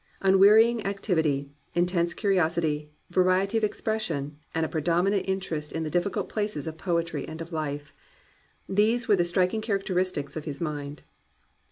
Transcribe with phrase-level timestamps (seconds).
[0.23, 6.65] Unwearying activity, intense curiosity, variety of expression, and a predominant interest in the difficult places
[6.65, 7.93] of poetry and of life,—
[8.79, 11.03] these were the striking characteristics of his mind.